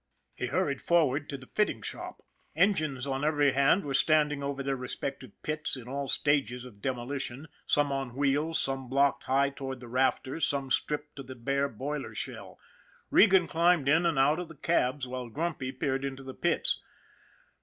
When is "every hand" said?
3.23-3.85